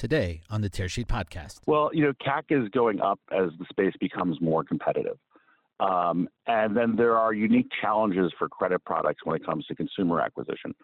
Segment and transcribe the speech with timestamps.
[0.00, 1.60] today on the Tearsheet podcast.
[1.66, 5.18] Well, you know, CAC is going up as the space becomes more competitive.
[5.78, 10.22] Um, and then there are unique challenges for credit products when it comes to consumer
[10.22, 10.74] acquisition.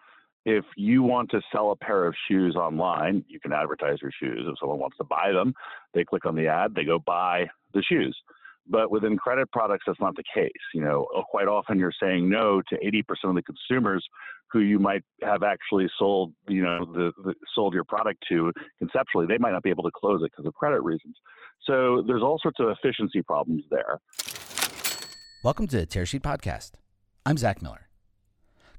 [0.45, 4.45] If you want to sell a pair of shoes online, you can advertise your shoes.
[4.47, 5.55] If someone wants to buy them,
[5.95, 8.15] they click on the ad, they go buy the shoes.
[8.69, 10.51] But within credit products, that's not the case.
[10.75, 14.05] You know, quite often you're saying no to 80% of the consumers
[14.51, 19.25] who you might have actually sold, you know, the, the sold your product to conceptually.
[19.27, 21.15] They might not be able to close it because of credit reasons.
[21.65, 23.99] So there's all sorts of efficiency problems there.
[25.43, 26.71] Welcome to the Tearsheet Podcast.
[27.25, 27.89] I'm Zach Miller.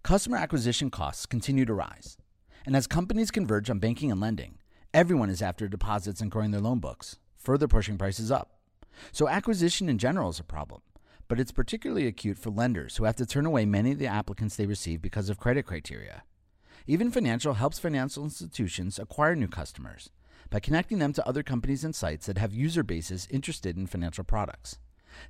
[0.02, 2.16] Customer acquisition costs continue to rise.
[2.64, 4.59] And as companies converge on banking and lending,
[4.95, 8.52] everyone is after deposits and growing their loan books, further pushing prices up.
[9.12, 10.80] So acquisition in general is a problem,
[11.28, 14.56] but it's particularly acute for lenders who have to turn away many of the applicants
[14.56, 16.23] they receive because of credit criteria.
[16.87, 20.10] Even Financial helps financial institutions acquire new customers
[20.51, 24.24] by connecting them to other companies and sites that have user bases interested in financial
[24.24, 24.79] products.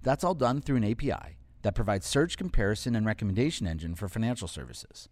[0.03, 4.47] That's all done through an API that provides search, comparison, and recommendation engine for financial
[4.47, 5.09] services.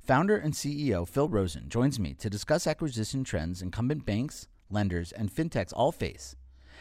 [0.00, 5.30] Founder and CEO Phil Rosen joins me to discuss acquisition trends incumbent banks, lenders, and
[5.30, 6.34] fintechs all face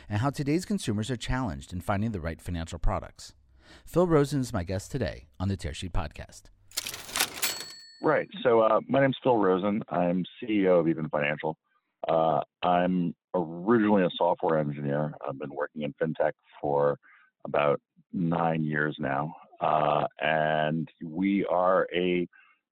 [0.10, 3.34] and how today's consumers are challenged in finding the right financial products.
[3.86, 6.44] Phil Rosen is my guest today on the Tearsheet podcast.
[8.02, 8.28] Right.
[8.44, 9.82] So uh, my name's Phil Rosen.
[9.90, 11.58] I'm CEO of Even Financial.
[12.08, 15.14] Uh, I'm originally a software engineer.
[15.28, 16.98] I've been working in fintech for
[17.46, 17.80] about
[18.12, 22.28] nine years now, uh, and we are a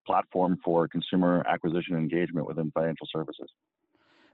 [0.05, 3.49] platform for consumer acquisition engagement within financial services.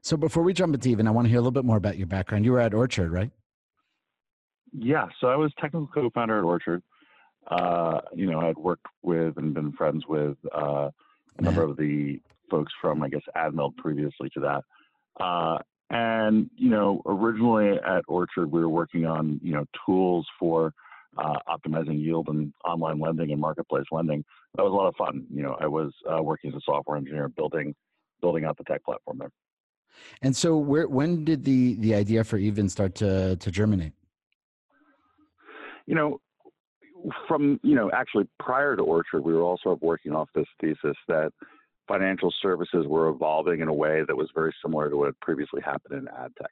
[0.02, 1.98] So before we jump into even, I want to hear a little bit more about
[1.98, 2.46] your background.
[2.46, 3.30] You were at Orchard, right?
[4.74, 5.08] Yeah.
[5.20, 6.84] So I was technical co-founder at Orchard.
[7.48, 10.90] Uh, you know, I'd worked with and been friends with uh,
[11.38, 15.24] a number of the folks from, I guess, AdMeld previously to that.
[15.24, 15.60] Uh,
[15.90, 20.74] and you know, originally at Orchard, we were working on you know tools for
[21.18, 24.24] uh, optimizing yield and online lending and marketplace lending.
[24.56, 25.26] That was a lot of fun.
[25.34, 27.74] You know, I was uh, working as a software engineer building
[28.22, 29.32] building out the tech platform there.
[30.22, 33.94] And so, where when did the the idea for Even start to to germinate?
[35.88, 36.20] You know,
[37.28, 41.32] from you know, actually prior to Orchard, we were also working off this thesis that
[41.88, 45.62] financial services were evolving in a way that was very similar to what had previously
[45.62, 46.52] happened in ad tech.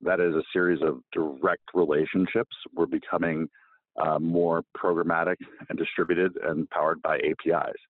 [0.00, 3.48] That is, a series of direct relationships were becoming
[3.96, 5.36] uh, more programmatic
[5.68, 7.80] and distributed and powered by APIs.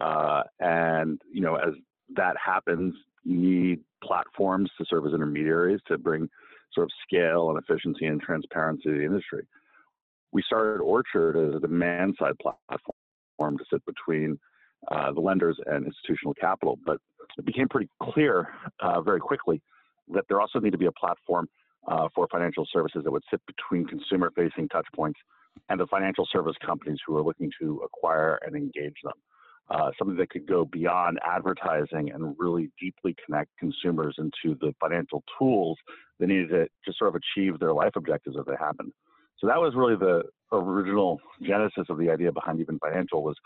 [0.00, 1.74] Uh, and you know, as
[2.16, 2.94] that happens,
[3.24, 6.28] you need platforms to serve as intermediaries to bring
[6.72, 9.46] sort of scale and efficiency and transparency to the industry.
[10.34, 14.38] We started Orchard as a demand side platform to sit between
[14.90, 16.98] uh, the lenders and institutional capital, but
[17.38, 18.48] it became pretty clear
[18.80, 19.62] uh, very quickly
[20.12, 21.48] that there also needed to be a platform
[21.88, 25.14] uh, for financial services that would sit between consumer facing touchpoints
[25.68, 29.14] and the financial service companies who are looking to acquire and engage them
[29.70, 35.22] uh, something that could go beyond advertising and really deeply connect consumers into the financial
[35.38, 35.78] tools
[36.18, 38.92] they needed to just sort of achieve their life objectives as they happen.
[39.38, 40.22] So that was really the
[40.52, 43.36] original genesis of the idea behind Even Financial was,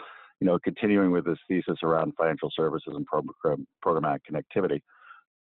[0.40, 4.80] you know, continuing with this thesis around financial services and program, programmatic connectivity.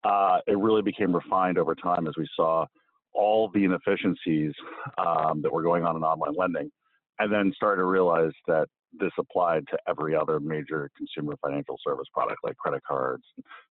[0.03, 2.65] Uh, it really became refined over time as we saw
[3.13, 4.53] all the inefficiencies
[4.97, 6.71] um, that were going on in online lending,
[7.19, 8.67] and then started to realize that
[8.99, 13.23] this applied to every other major consumer financial service product like credit cards,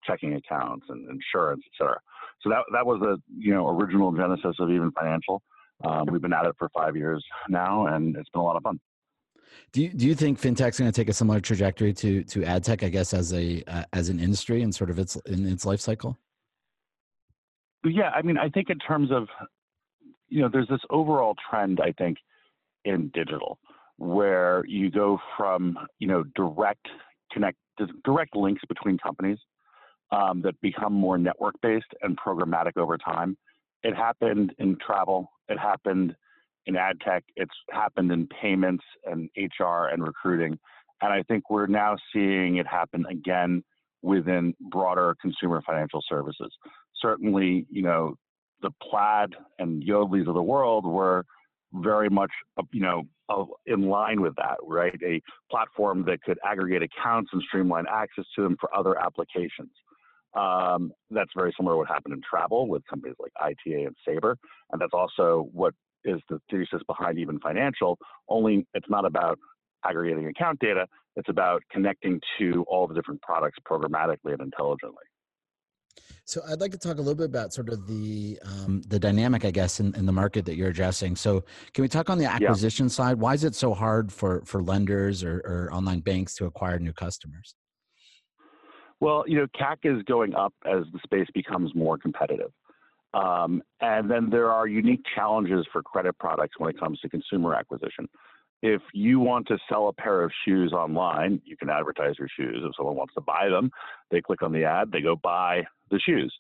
[0.05, 1.99] checking accounts, and insurance, et cetera.
[2.43, 5.43] So that that was the you know original genesis of Even Financial.
[5.85, 8.63] Um, we've been at it for five years now, and it's been a lot of
[8.63, 8.81] fun.
[9.73, 12.65] Do you, do you think fintech's going to take a similar trajectory to to ad
[12.65, 12.83] tech?
[12.83, 15.81] I guess as a uh, as an industry and sort of its in its life
[15.81, 16.19] cycle.
[17.85, 19.29] Yeah, I mean, I think in terms of
[20.29, 21.81] you know, there's this overall trend.
[21.81, 22.19] I think
[22.85, 23.59] in digital
[23.97, 26.87] where you go from you know direct
[27.33, 27.59] connect
[28.05, 29.39] direct links between companies
[30.13, 33.37] um, that become more network based and programmatic over time.
[33.83, 35.31] It happened in travel.
[35.49, 36.15] It happened
[36.67, 37.25] in ad tech.
[37.37, 40.59] It's happened in payments and HR and recruiting.
[41.03, 43.63] And I think we're now seeing it happen again
[44.03, 46.53] within broader consumer financial services.
[47.01, 48.15] Certainly, you know,
[48.63, 51.25] the Plaid and Yodlees of the world were
[51.75, 52.31] very much,
[52.73, 53.03] you know,
[53.67, 54.99] in line with that, right?
[55.05, 55.21] A
[55.51, 59.71] platform that could aggregate accounts and streamline access to them for other applications.
[60.35, 64.37] Um, that's very similar to what happened in travel with companies like ITA and Sabre,
[64.73, 67.99] and that's also what is the thesis behind even financial.
[68.29, 69.39] Only it's not about
[69.85, 70.87] aggregating account data;
[71.17, 75.05] it's about connecting to all the different products programmatically and intelligently.
[76.27, 79.45] So I'd like to talk a little bit about sort of the um, the dynamic,
[79.45, 81.17] I guess, in, in the market that you're addressing.
[81.17, 81.45] So
[81.75, 82.93] can we talk on the acquisition yeah.
[82.93, 83.19] side?
[83.19, 86.95] Why is it so hard for for lenders or, or online banks to acquire new
[86.95, 87.55] customers?
[89.05, 92.51] Well, you know, CAC is going up as the space becomes more competitive.
[93.13, 97.55] Um, and then there are unique challenges for credit products when it comes to consumer
[97.55, 98.09] acquisition.
[98.63, 102.63] If you want to sell a pair of shoes online, you can advertise your shoes.
[102.65, 103.71] If someone wants to buy them,
[104.11, 106.33] they click on the ad, they go buy the shoes.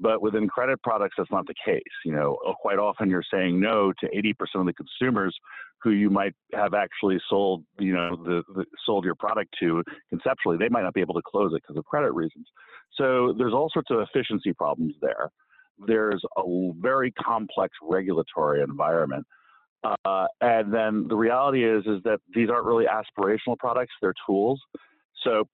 [0.00, 1.82] But within credit products, that's not the case.
[2.04, 5.36] You know, uh, quite often you're saying no to 80% of the consumers
[5.82, 10.56] who you might have actually sold, you know, the, the sold your product to conceptually.
[10.56, 12.46] They might not be able to close it because of credit reasons.
[12.94, 15.30] So there's all sorts of efficiency problems there.
[15.86, 16.42] There's a
[16.80, 19.26] very complex regulatory environment.
[20.04, 24.60] Uh, and then the reality is is that these aren't really aspirational products; they're tools.
[25.22, 25.44] So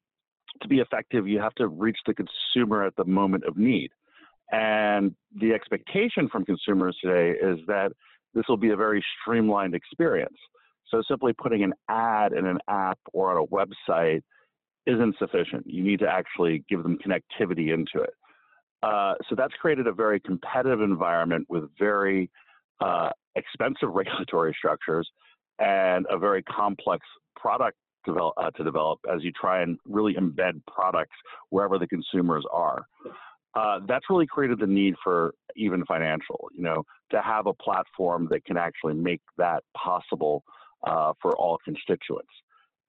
[0.63, 3.91] to be effective, you have to reach the consumer at the moment of need.
[4.53, 7.93] And the expectation from consumers today is that
[8.35, 10.37] this will be a very streamlined experience.
[10.91, 14.23] So simply putting an ad in an app or on a website
[14.87, 15.67] isn't sufficient.
[15.67, 18.15] You need to actually give them connectivity into it.
[18.83, 22.31] Uh, so that's created a very competitive environment with very
[22.81, 25.09] uh, expensive regulatory structures
[25.59, 27.07] and a very complex
[27.37, 31.17] product develop, uh, to develop as you try and really embed products
[31.51, 32.85] wherever the consumers are.
[33.57, 38.27] Uh, that's really created the need for even financial, you know, to have a platform
[38.31, 40.43] that can actually make that possible
[40.87, 42.33] uh, for all constituents.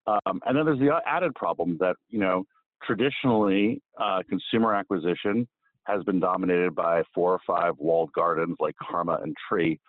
[0.07, 2.43] Um, and then there's the added problem that, you know,
[2.83, 5.47] traditionally uh, consumer acquisition
[5.85, 9.79] has been dominated by four or five walled gardens like Karma and Tree,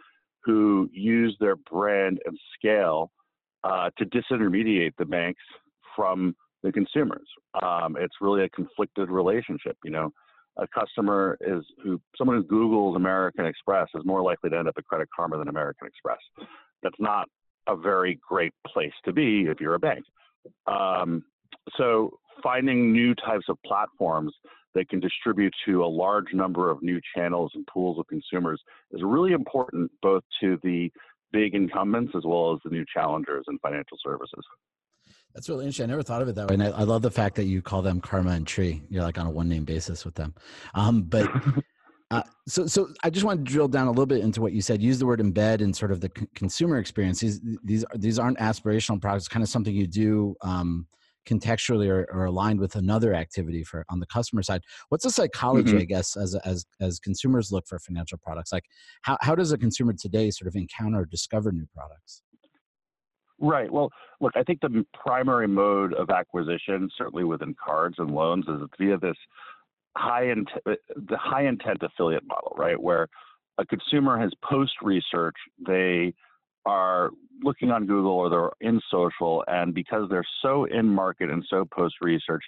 [0.44, 3.11] who use their brand and scale
[3.64, 5.43] uh, to disintermediate the banks
[5.94, 7.26] from the consumers.
[7.62, 9.76] Um, it's really a conflicted relationship.
[9.84, 10.11] You know,
[10.58, 14.74] a customer is who someone who Googles American Express is more likely to end up
[14.78, 16.18] at Credit Karma than American Express.
[16.82, 17.28] That's not
[17.68, 20.04] a very great place to be if you're a bank.
[20.66, 21.24] Um,
[21.76, 24.32] so finding new types of platforms
[24.74, 28.60] that can distribute to a large number of new channels and pools of consumers
[28.92, 30.90] is really important both to the
[31.32, 34.44] big incumbents as well as the new challengers in financial services.
[35.36, 35.84] That's really interesting.
[35.84, 36.54] I never thought of it that way.
[36.54, 38.82] And I, I love the fact that you call them Karma and Tree.
[38.88, 40.34] You're like on a one name basis with them.
[40.74, 41.30] Um, but
[42.10, 44.62] uh, so, so I just want to drill down a little bit into what you
[44.62, 44.80] said.
[44.80, 47.20] Use the word embed in sort of the c- consumer experience.
[47.20, 49.28] These, these, these aren't aspirational products.
[49.28, 50.86] Kind of something you do um,
[51.26, 55.70] contextually or, or, aligned with another activity for on the customer side what's the psychology
[55.70, 55.80] mm-hmm.
[55.80, 58.62] i guess as as as consumers look for financial products like
[59.02, 62.22] how, how does a consumer today sort of encounter or discover new products
[63.40, 63.90] right well
[64.20, 68.96] look i think the primary mode of acquisition certainly within cards and loans is via
[68.98, 69.16] this
[69.96, 70.74] high intent uh,
[71.08, 73.08] the high intent affiliate model right where
[73.58, 75.36] a consumer has post research
[75.66, 76.12] they
[76.66, 77.10] are
[77.42, 81.64] looking on Google or they're in social, and because they're so in market and so
[81.64, 82.42] post research,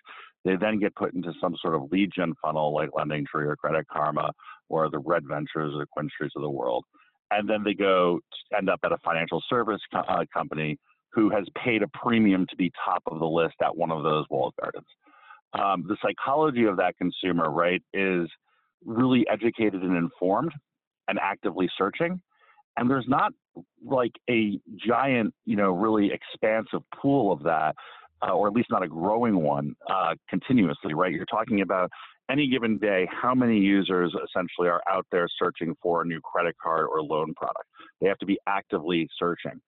[0.45, 3.87] they then get put into some sort of lead gen funnel like LendingTree or Credit
[3.89, 4.33] Karma
[4.69, 6.85] or the Red Ventures or QuinStreets of the world.
[7.31, 8.21] And then they go
[8.57, 10.79] end up at a financial service co- uh, company
[11.13, 14.25] who has paid a premium to be top of the list at one of those
[14.31, 14.87] walled gardens.
[15.55, 18.29] Um, the psychology of that consumer, right, is
[18.85, 20.53] really educated and informed
[21.09, 22.21] and actively searching
[22.79, 23.33] and there's not
[23.85, 27.75] like a giant, you know, really expansive pool of that,
[28.23, 31.13] uh, or at least not a growing one uh, continuously, right?
[31.13, 31.91] You're talking about
[32.31, 36.57] any given day, how many users essentially are out there searching for a new credit
[36.63, 37.65] card or loan product.
[38.01, 39.61] They have to be actively searching.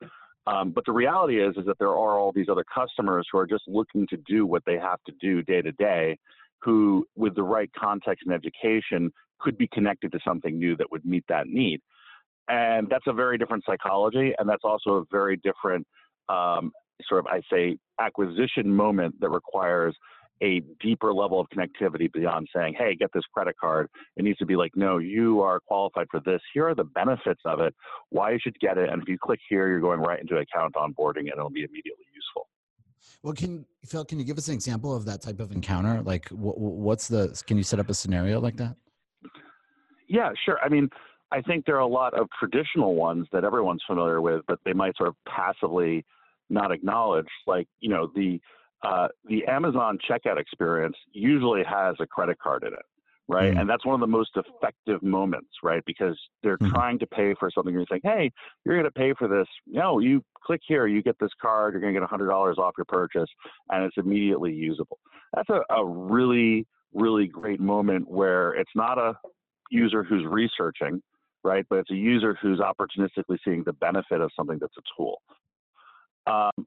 [0.47, 3.47] Um, but the reality is, is that there are all these other customers who are
[3.47, 6.19] just looking to do what they have to do day to day,
[6.61, 11.05] who, with the right context and education, could be connected to something new that would
[11.05, 11.81] meet that need.
[12.49, 15.87] And that's a very different psychology, and that's also a very different
[16.29, 16.73] um,
[17.09, 19.97] sort of, I say, acquisition moment that requires
[20.43, 23.89] a deeper level of connectivity beyond saying, hey, get this credit card.
[24.17, 26.41] It needs to be like, no, you are qualified for this.
[26.55, 27.75] Here are the benefits of it,
[28.09, 28.89] why you should get it.
[28.89, 32.07] And if you click here, you're going right into account onboarding and it'll be immediately
[32.15, 32.49] useful.
[33.23, 36.03] Well, can Phil, can you give us an example of that type of encounter?
[36.03, 38.77] Like, what's the, can you set up a scenario like that?
[40.09, 40.59] Yeah, sure.
[40.63, 40.89] I mean,
[41.33, 44.73] I think there are a lot of traditional ones that everyone's familiar with, but they
[44.73, 46.05] might sort of passively
[46.49, 47.29] not acknowledge.
[47.47, 48.41] Like, you know, the
[48.83, 52.85] uh, the Amazon checkout experience usually has a credit card in it,
[53.29, 53.55] right?
[53.55, 53.61] Mm.
[53.61, 55.83] And that's one of the most effective moments, right?
[55.87, 56.71] Because they're mm.
[56.71, 57.73] trying to pay for something.
[57.73, 58.31] You're saying, hey,
[58.65, 59.47] you're going to pay for this.
[59.67, 62.87] No, you click here, you get this card, you're going to get $100 off your
[62.87, 63.29] purchase,
[63.71, 64.99] and it's immediately usable.
[65.35, 69.15] That's a, a really really great moment where it's not a
[69.71, 71.03] user who's researching,
[71.45, 71.65] right?
[71.69, 75.23] But it's a user who's opportunistically seeing the benefit of something that's a tool.
[76.27, 76.67] Um,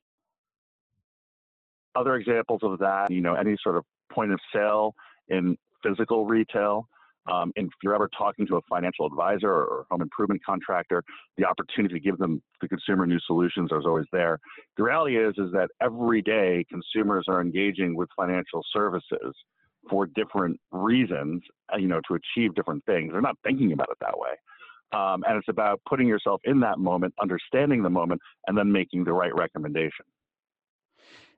[1.95, 4.93] other examples of that, you know, any sort of point of sale
[5.29, 6.87] in physical retail.
[7.31, 11.03] Um, and if you're ever talking to a financial advisor or home improvement contractor,
[11.37, 14.39] the opportunity to give them the consumer new solutions is always there.
[14.75, 19.33] The reality is, is that every day consumers are engaging with financial services
[19.89, 21.41] for different reasons,
[21.73, 23.11] uh, you know, to achieve different things.
[23.11, 24.31] They're not thinking about it that way.
[24.93, 29.05] Um, and it's about putting yourself in that moment, understanding the moment, and then making
[29.05, 30.05] the right recommendation.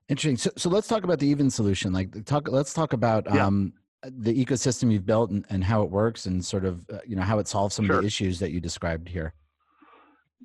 [0.08, 0.36] Interesting.
[0.36, 1.92] So, so let's talk about the even solution.
[1.92, 2.48] Like, talk.
[2.48, 3.44] Let's talk about yeah.
[3.44, 3.72] um,
[4.02, 7.22] the ecosystem you've built and, and, how it works, and sort of uh, you know
[7.22, 7.96] how it solves some sure.
[7.96, 9.34] of the issues that you described here.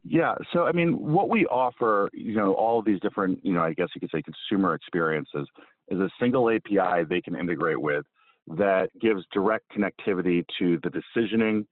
[0.04, 0.34] Yeah.
[0.52, 3.74] So, I mean, what we offer, you know, all of these different, you know, I
[3.74, 5.48] guess you could say consumer experiences
[5.90, 8.06] is a single API they can integrate with
[8.48, 11.66] that gives direct connectivity to the decisioning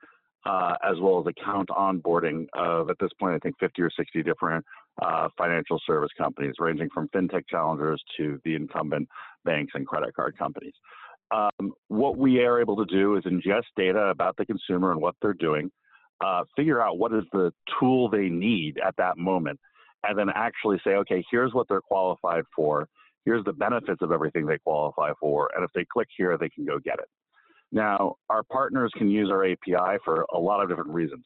[0.45, 4.23] uh, as well as account onboarding of, at this point, I think 50 or 60
[4.23, 4.65] different
[5.01, 9.07] uh, financial service companies, ranging from fintech challengers to the incumbent
[9.45, 10.73] banks and credit card companies.
[11.31, 15.15] Um, what we are able to do is ingest data about the consumer and what
[15.21, 15.71] they're doing,
[16.21, 19.59] uh, figure out what is the tool they need at that moment,
[20.07, 22.87] and then actually say, okay, here's what they're qualified for,
[23.25, 26.65] here's the benefits of everything they qualify for, and if they click here, they can
[26.65, 27.07] go get it.
[27.71, 31.23] Now, our partners can use our API for a lot of different reasons.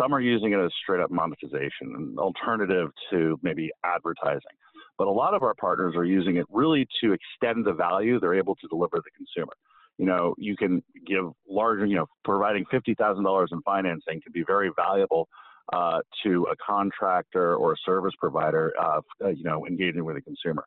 [0.00, 4.56] Some are using it as straight up monetization, an alternative to maybe advertising.
[4.98, 8.34] But a lot of our partners are using it really to extend the value they're
[8.34, 9.52] able to deliver to the consumer.
[9.98, 14.70] You know, you can give larger, you know, providing $50,000 in financing can be very
[14.76, 15.28] valuable
[15.72, 20.64] uh, to a contractor or a service provider, uh, you know, engaging with a consumer.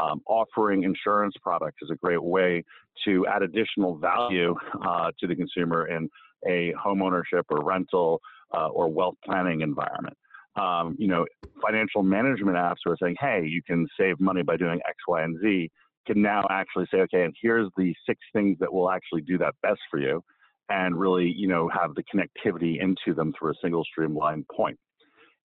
[0.00, 2.64] Um, offering insurance products is a great way
[3.04, 4.54] to add additional value
[4.86, 6.10] uh, to the consumer in
[6.46, 8.20] a homeownership or rental
[8.54, 10.16] uh, or wealth planning environment.
[10.56, 11.26] Um, you know,
[11.62, 15.38] financial management apps are saying, hey, you can save money by doing X, Y, and
[15.42, 15.70] Z,
[16.06, 19.54] can now actually say, okay, and here's the six things that will actually do that
[19.62, 20.22] best for you,
[20.68, 24.78] and really, you know, have the connectivity into them through a single streamlined point.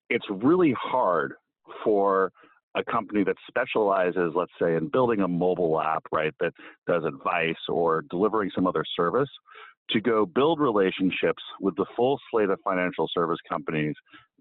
[0.10, 1.34] It's really hard
[1.84, 2.32] for
[2.76, 6.54] a company that specializes, let's say, in building a mobile app, right, that
[6.88, 9.30] does advice or delivering some other service,
[9.92, 13.96] to go build relationships with the full slate of financial service companies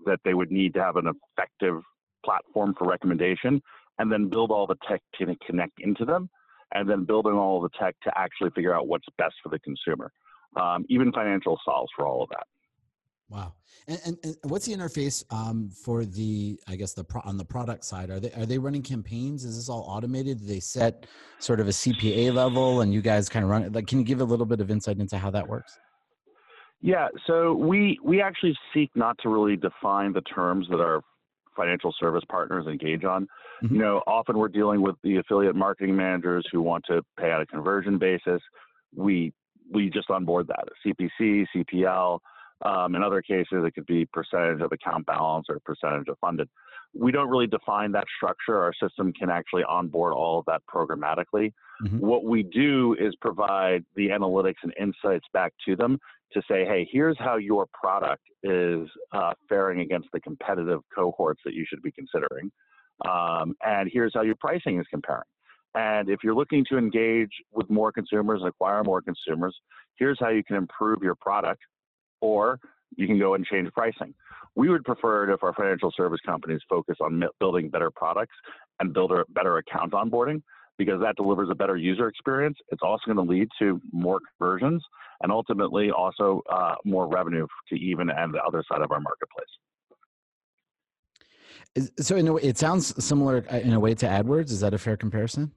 [0.07, 1.83] that they would need to have an effective
[2.25, 3.61] platform for recommendation,
[3.99, 6.29] and then build all the tech to connect into them,
[6.73, 10.11] and then building all the tech to actually figure out what's best for the consumer.
[10.57, 12.47] Um, even financial solves for all of that.
[13.31, 13.55] Wow.
[13.87, 17.45] And, and, and, what's the interface um, for the, I guess the pro, on the
[17.45, 18.11] product side?
[18.11, 19.45] Are they are they running campaigns?
[19.45, 20.41] Is this all automated?
[20.41, 21.07] Do they set
[21.39, 23.73] sort of a CPA level, and you guys kind of run it?
[23.73, 25.79] Like, can you give a little bit of insight into how that works?
[26.83, 27.09] Yeah.
[27.27, 31.03] So we we actually seek not to really define the terms that our
[31.57, 33.29] financial service partners engage on.
[33.63, 33.75] Mm-hmm.
[33.75, 37.43] You know, often we're dealing with the affiliate marketing managers who want to pay on
[37.43, 38.41] a conversion basis.
[38.95, 39.33] We
[39.73, 42.19] we just onboard that a CPC, CPL.
[42.65, 46.49] Um, in other cases, it could be percentage of account balance or percentage of funded.
[46.93, 48.61] We don't really define that structure.
[48.61, 51.53] Our system can actually onboard all of that programmatically.
[51.85, 51.99] Mm-hmm.
[51.99, 55.99] What we do is provide the analytics and insights back to them
[56.33, 61.55] to say, hey, here's how your product is uh, faring against the competitive cohorts that
[61.55, 62.51] you should be considering.
[63.09, 65.25] Um, and here's how your pricing is comparing.
[65.75, 69.57] And if you're looking to engage with more consumers and acquire more consumers,
[69.97, 71.63] here's how you can improve your product
[72.21, 72.59] or
[72.97, 74.15] you can go and change pricing.
[74.57, 78.35] We would prefer it if our financial service companies focus on building better products
[78.81, 80.43] and build a better account onboarding
[80.77, 82.57] because that delivers a better user experience.
[82.71, 84.83] It's also going to lead to more conversions
[85.23, 89.47] and ultimately also uh, more revenue to even and the other side of our marketplace.
[92.01, 94.51] So, in a way, it sounds similar uh, in a way to AdWords.
[94.51, 95.53] Is that a fair comparison?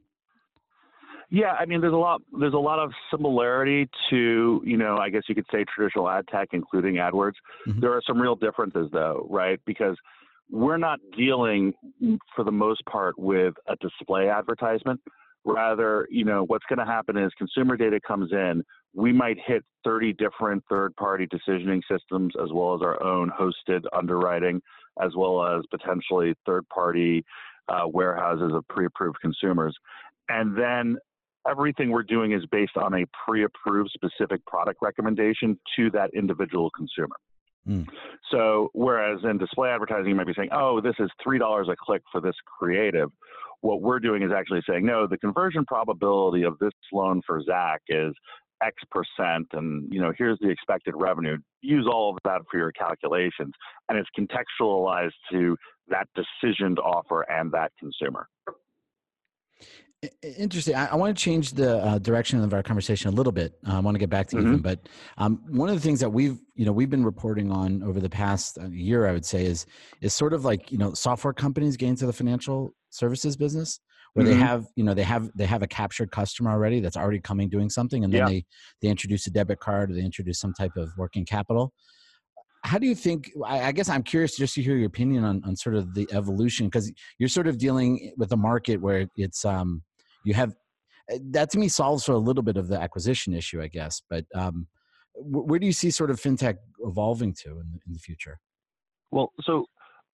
[1.33, 2.21] Yeah, I mean, there's a lot.
[2.39, 6.27] There's a lot of similarity to, you know, I guess you could say traditional ad
[6.27, 7.33] tech, including AdWords.
[7.67, 7.79] Mm-hmm.
[7.79, 9.59] There are some real differences, though, right?
[9.65, 9.97] Because
[10.51, 11.73] we're not dealing,
[12.35, 15.01] for the most part, with a display advertisement.
[15.43, 18.63] Rather, you know, what's going to happen is consumer data comes in.
[18.93, 24.61] We might hit 30 different third-party decisioning systems, as well as our own hosted underwriting,
[25.01, 27.25] as well as potentially third-party
[27.69, 29.75] uh, warehouses of pre-approved consumers.
[30.29, 30.97] And then
[31.47, 37.15] everything we're doing is based on a pre-approved specific product recommendation to that individual consumer.
[37.67, 37.87] Mm.
[38.31, 41.75] So, whereas in display advertising, you might be saying, "Oh, this is three dollars a
[41.77, 43.09] click for this creative,"
[43.63, 47.81] what we're doing is actually saying, no, the conversion probability of this loan for Zach
[47.87, 48.13] is
[48.61, 51.37] X percent, and you know, here's the expected revenue.
[51.61, 53.53] Use all of that for your calculations,
[53.89, 55.57] and it's contextualized to
[55.87, 58.27] that decision to offer and that consumer.
[60.37, 60.75] Interesting.
[60.75, 63.53] I, I, want to change the uh, direction of our conversation a little bit.
[63.67, 64.47] Uh, I want to get back to mm-hmm.
[64.47, 67.81] even, but um, one of the things that we've, you know, we've been reporting on
[67.83, 69.65] over the past uh, year, I would say, is
[70.01, 73.79] is sort of like you know, software companies get into the financial services business
[74.13, 74.39] where mm-hmm.
[74.39, 77.49] they have, you know, they have they have a captured customer already that's already coming
[77.49, 78.27] doing something, and then yeah.
[78.27, 78.45] they
[78.81, 81.71] they introduce a debit card or they introduce some type of working capital.
[82.65, 83.31] How do you think?
[83.45, 86.07] I, I guess I'm curious just to hear your opinion on on sort of the
[86.11, 89.81] evolution because you're sort of dealing with a market where it's um
[90.23, 90.55] you have
[91.09, 94.01] eh, that to me solves for a little bit of the acquisition issue, I guess.
[94.09, 94.67] But um,
[95.15, 98.39] where do you see sort of fintech evolving to in the, in the future?
[99.11, 99.65] Well, so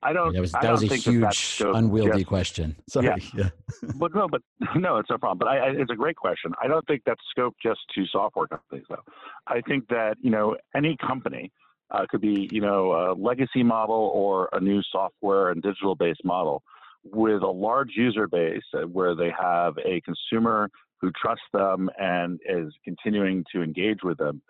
[0.02, 0.34] I don't.
[0.34, 2.76] That was, that was a huge, that unwieldy just, question.
[2.90, 3.08] Sorry.
[3.08, 3.20] Yeah.
[3.36, 3.50] yeah.
[3.96, 4.42] but no, but
[4.76, 5.40] no, it's no problem.
[5.40, 6.54] But I, I, it's a great question.
[6.62, 9.04] I don't think that's scope just to software companies, though.
[9.48, 11.52] I think that you know any company
[11.92, 16.24] uh, could be you know a legacy model or a new software and digital based
[16.24, 16.64] model
[17.04, 20.70] with a large user base uh, where they have a consumer
[21.02, 24.42] who trusts them and is continuing to engage with them,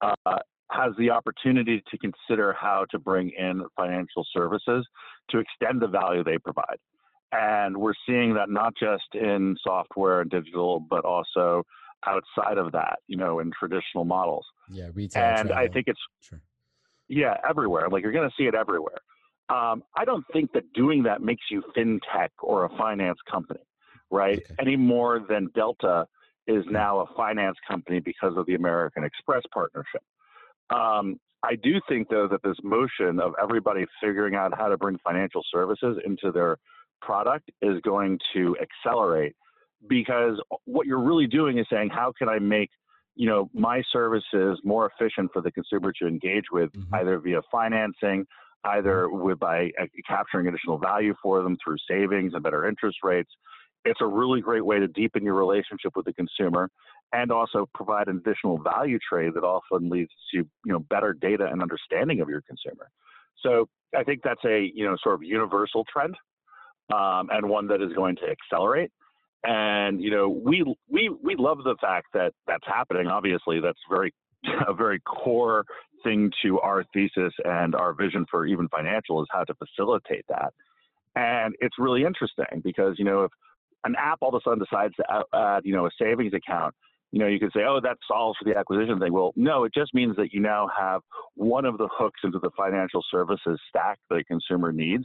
[0.00, 0.38] uh,
[0.70, 4.86] has the opportunity to consider how to bring in financial services
[5.30, 6.78] to extend the value they provide.
[7.30, 11.62] And we're seeing that not just in software and digital, but also
[12.06, 14.44] outside of that, you know, in traditional models.
[14.70, 15.22] Yeah, retail.
[15.22, 15.64] And travel.
[15.64, 16.40] I think it's, sure.
[17.08, 17.88] yeah, everywhere.
[17.88, 18.98] Like you're going to see it everywhere.
[19.52, 23.60] Um, I don't think that doing that makes you fintech or a finance company,
[24.10, 24.38] right?
[24.38, 24.54] Okay.
[24.58, 26.06] Any more than Delta
[26.46, 30.02] is now a finance company because of the American Express partnership.
[30.70, 34.98] Um, I do think, though, that this motion of everybody figuring out how to bring
[35.04, 36.56] financial services into their
[37.00, 39.34] product is going to accelerate
[39.88, 42.70] because what you're really doing is saying, how can I make
[43.14, 46.94] you know my services more efficient for the consumer to engage with, mm-hmm.
[46.94, 48.24] either via financing,
[48.64, 53.30] either with by uh, capturing additional value for them through savings and better interest rates.
[53.84, 56.68] It's a really great way to deepen your relationship with the consumer
[57.12, 61.46] and also provide an additional value trade that often leads to you know better data
[61.50, 62.88] and understanding of your consumer.
[63.40, 66.14] So I think that's a you know sort of universal trend
[66.92, 68.90] um, and one that is going to accelerate.
[69.44, 73.08] And you know we we we love the fact that that's happening.
[73.08, 74.14] Obviously, that's very
[74.68, 75.64] a very core
[76.04, 80.52] thing to our thesis and our vision for even financial is how to facilitate that.
[81.14, 83.30] And it's really interesting because, you know, if
[83.84, 86.74] an app all of a sudden decides to add, you know, a savings account,
[87.12, 89.12] you know, you could say, oh, that solves for the acquisition thing.
[89.12, 91.02] Well, no, it just means that you now have
[91.34, 95.04] one of the hooks into the financial services stack that a consumer needs.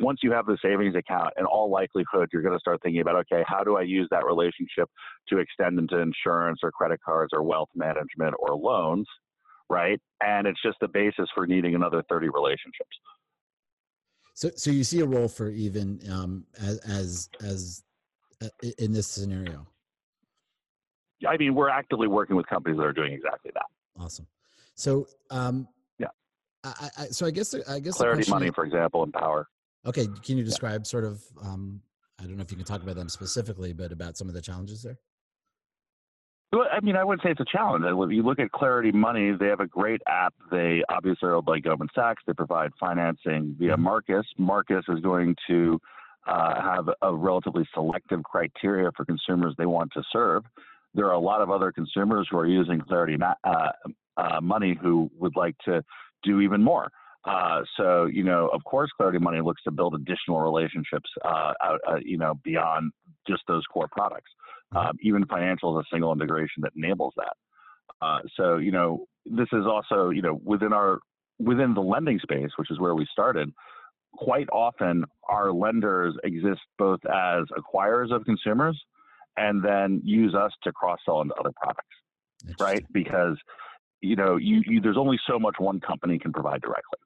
[0.00, 3.16] Once you have the savings account, in all likelihood, you're going to start thinking about,
[3.16, 4.88] okay, how do I use that relationship
[5.28, 9.06] to extend into insurance or credit cards or wealth management or loans?
[9.72, 9.98] right?
[10.22, 12.96] And it's just the basis for needing another 30 relationships.
[14.34, 17.82] So, so you see a role for even um, as as as
[18.42, 19.66] uh, in this scenario.
[21.28, 23.66] I mean, we're actively working with companies that are doing exactly that.
[23.98, 24.26] Awesome.
[24.74, 26.08] So, um, yeah.
[26.64, 29.48] I, I, so I guess I guess Clarity Money, for example, and Power.
[29.86, 30.88] Okay, can you describe yeah.
[30.88, 31.22] sort of?
[31.42, 31.80] Um,
[32.18, 34.40] I don't know if you can talk about them specifically, but about some of the
[34.40, 34.98] challenges there.
[36.52, 37.84] Well, I mean, I wouldn't say it's a challenge.
[37.86, 40.34] If you look at Clarity Money, they have a great app.
[40.50, 42.22] They obviously are owned by Goldman Sachs.
[42.26, 43.82] They provide financing via mm-hmm.
[43.82, 44.26] Marcus.
[44.36, 45.80] Marcus is going to
[46.26, 50.44] uh, have a relatively selective criteria for consumers they want to serve.
[50.94, 53.68] There are a lot of other consumers who are using Clarity uh,
[54.16, 55.82] uh, Money who would like to
[56.22, 56.90] do even more.
[57.24, 61.80] Uh, so, you know, of course, Clarity Money looks to build additional relationships uh, out,
[61.88, 62.92] uh, you know, beyond
[63.28, 64.30] just those core products.
[64.74, 64.88] Mm-hmm.
[64.88, 67.36] Um, even financial is a single integration that enables that.
[68.00, 70.98] Uh, so, you know, this is also, you know, within our
[71.38, 73.52] within the lending space, which is where we started.
[74.14, 78.80] Quite often, our lenders exist both as acquirers of consumers
[79.36, 81.86] and then use us to cross sell into other products,
[82.60, 82.84] right?
[82.92, 83.36] Because
[84.02, 86.98] you know, you, you, there's only so much one company can provide directly.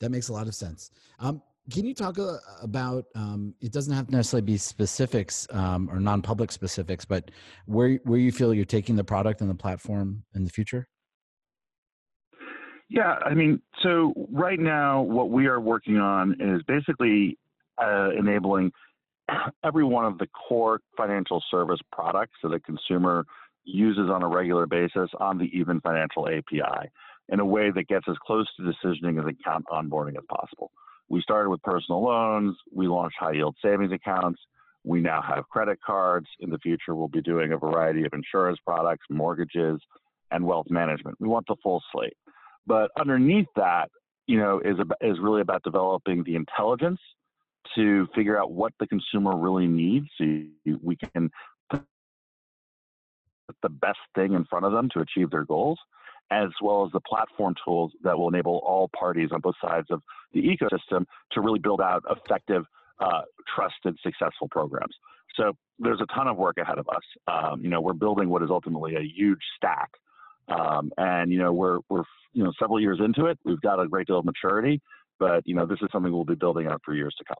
[0.00, 0.90] That makes a lot of sense.
[1.18, 3.06] Um, can you talk uh, about?
[3.14, 7.30] Um, it doesn't have to necessarily be specifics um, or non-public specifics, but
[7.66, 10.88] where where you feel you're taking the product and the platform in the future.
[12.88, 17.38] Yeah, I mean, so right now, what we are working on is basically
[17.80, 18.72] uh, enabling
[19.64, 23.24] every one of the core financial service products that a consumer
[23.64, 26.88] uses on a regular basis on the Even Financial API
[27.28, 30.70] in a way that gets as close to decisioning as account onboarding as possible.
[31.08, 32.56] we started with personal loans.
[32.74, 34.40] We launched high yield savings accounts.
[34.84, 36.26] We now have credit cards.
[36.40, 39.80] In the future, we'll be doing a variety of insurance products, mortgages,
[40.30, 41.18] and wealth management.
[41.20, 42.16] We want the full slate.
[42.66, 43.90] But underneath that,
[44.26, 47.00] you know, is is really about developing the intelligence
[47.74, 50.06] to figure out what the consumer really needs.
[50.18, 50.24] So
[50.82, 51.30] we can
[51.70, 51.82] put
[53.62, 55.78] the best thing in front of them to achieve their goals,
[56.30, 60.02] as well as the platform tools that will enable all parties on both sides of
[60.32, 62.64] the ecosystem to really build out effective,
[63.00, 63.22] uh,
[63.54, 64.94] trusted, successful programs.
[65.36, 67.02] So there's a ton of work ahead of us.
[67.26, 69.90] Um, you know, we're building what is ultimately a huge stack,
[70.48, 73.38] um, and you know, we're we're you know several years into it.
[73.44, 74.80] We've got a great deal of maturity,
[75.18, 77.36] but you know, this is something we'll be building out for years to come.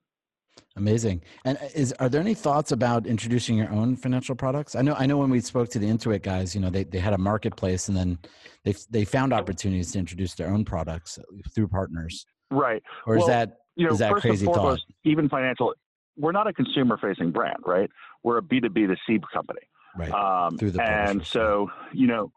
[0.76, 1.22] Amazing.
[1.44, 4.74] And uh, is are there any thoughts about introducing your own financial products?
[4.74, 6.98] I know I know when we spoke to the Intuit guys, you know, they, they
[6.98, 8.18] had a marketplace and then
[8.64, 11.18] they they found opportunities to introduce their own products
[11.54, 12.24] through partners.
[12.50, 12.82] Right.
[13.06, 15.10] Or well, is that you know, is that crazy foremost, thought?
[15.10, 15.74] Even financial
[16.16, 17.90] we're not a consumer facing brand, right?
[18.22, 19.60] We're a B2B to C company.
[19.96, 20.10] Right.
[20.10, 22.32] Um, through the and so, you know,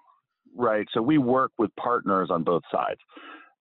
[0.56, 0.88] right.
[0.94, 3.00] So we work with partners on both sides.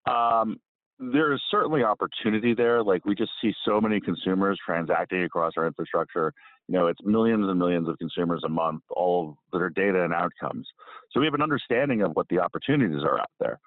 [0.06, 0.58] Um,
[0.98, 2.82] there is certainly opportunity there.
[2.82, 6.32] Like we just see so many consumers transacting across our infrastructure.
[6.68, 10.66] You know, it's millions and millions of consumers a month, all are data and outcomes.
[11.10, 13.58] So we have an understanding of what the opportunities are out there.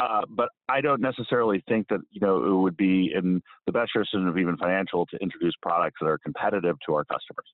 [0.00, 3.92] Uh, but I don't necessarily think that you know it would be in the best
[3.94, 7.46] interest of even financial to introduce products that are competitive to our customers.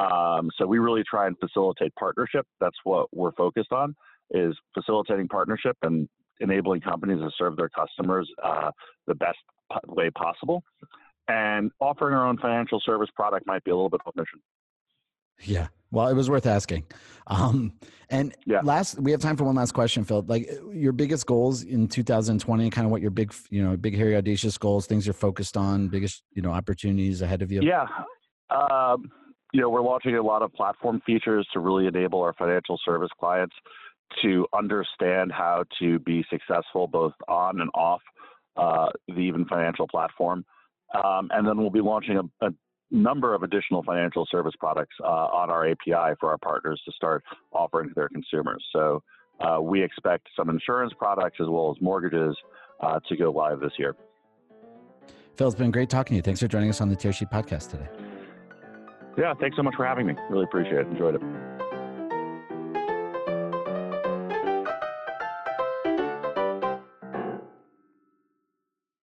[0.00, 2.46] Um, so we really try and facilitate partnership.
[2.58, 3.94] That's what we're focused on
[4.30, 6.08] is facilitating partnership and
[6.40, 8.70] enabling companies to serve their customers uh,
[9.06, 9.38] the best
[9.86, 10.62] way possible.
[11.28, 14.40] And offering our own financial service product might be a little bit of a mission.
[15.42, 15.68] Yeah.
[15.90, 16.84] Well, it was worth asking.
[17.28, 17.72] Um,
[18.10, 18.60] and yeah.
[18.62, 20.24] last, we have time for one last question, Phil.
[20.26, 24.16] Like your biggest goals in 2020, kind of what your big, you know, big, hairy,
[24.16, 27.62] audacious goals, things you're focused on, biggest, you know, opportunities ahead of you.
[27.62, 27.86] Yeah.
[28.50, 29.10] Um,
[29.52, 33.10] you know, we're launching a lot of platform features to really enable our financial service
[33.18, 33.54] clients
[34.22, 38.00] to understand how to be successful both on and off
[38.56, 40.44] uh, the Even Financial platform.
[40.94, 42.50] Um, and then we'll be launching a, a,
[42.90, 47.24] number of additional financial service products uh, on our API for our partners to start
[47.50, 48.64] offering to their consumers.
[48.72, 49.02] So
[49.40, 52.36] uh, we expect some insurance products as well as mortgages
[52.80, 53.96] uh, to go live this year.
[55.34, 56.22] Phil, it's been great talking to you.
[56.22, 57.88] Thanks for joining us on the Tearsheet podcast today.
[59.18, 60.14] Yeah, thanks so much for having me.
[60.30, 60.86] Really appreciate it.
[60.86, 61.63] Enjoyed it.